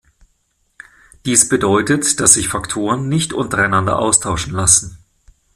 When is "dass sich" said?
2.19-2.47